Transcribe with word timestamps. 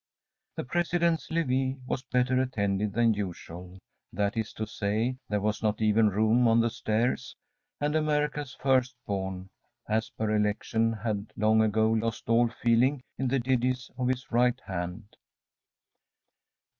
The 0.55 0.63
President's 0.63 1.29
levee 1.29 1.77
was 1.85 2.01
better 2.01 2.41
attended 2.41 2.93
than 2.93 3.13
usual; 3.13 3.77
that 4.11 4.35
is 4.35 4.51
to 4.53 4.65
say, 4.65 5.17
there 5.29 5.39
was 5.41 5.61
not 5.61 5.79
even 5.79 6.09
room 6.09 6.47
on 6.47 6.59
the 6.59 6.71
stairs, 6.71 7.35
and 7.79 7.95
America's 7.95 8.55
first 8.59 8.95
born, 9.05 9.51
as 9.87 10.09
per 10.09 10.35
election, 10.35 10.91
had 10.91 11.31
long 11.37 11.61
ago 11.61 11.91
lost 11.91 12.27
all 12.29 12.49
feeling 12.49 13.03
in 13.19 13.27
the 13.27 13.37
digits 13.37 13.91
of 13.95 14.07
his 14.07 14.31
right 14.31 14.59
hand. 14.65 15.17